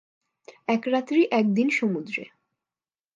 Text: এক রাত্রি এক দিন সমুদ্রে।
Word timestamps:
এক 0.67 0.83
রাত্রি 0.87 1.21
এক 1.31 1.45
দিন 1.53 1.67
সমুদ্রে। 1.69 2.23